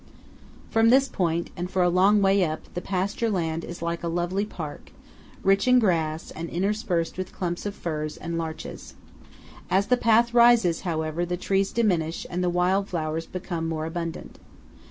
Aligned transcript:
From 0.71 0.89
this 0.89 1.07
point, 1.07 1.51
and 1.55 1.69
for 1.69 1.83
a 1.83 1.87
long 1.87 2.23
way 2.23 2.43
up, 2.43 2.73
the 2.73 2.81
pasture 2.81 3.29
land 3.29 3.63
is 3.63 3.83
like 3.83 4.01
a 4.03 4.07
lovely 4.07 4.45
park, 4.47 4.91
rich 5.43 5.67
in 5.67 5.77
grass, 5.77 6.31
and 6.31 6.49
interspersed 6.49 7.19
with 7.19 7.31
clumps 7.31 7.67
of 7.67 7.75
firs 7.75 8.17
and 8.17 8.35
larches. 8.35 8.95
As 9.69 9.85
the 9.93 9.97
path 9.97 10.33
rises, 10.33 10.81
however, 10.81 11.23
the 11.23 11.37
trees 11.37 11.71
diminish 11.71 12.25
and 12.31 12.43
the 12.43 12.49
wild 12.49 12.87
flowers 12.89 13.27
become 13.27 13.69
more 13.69 13.85
abundant. 13.85 14.39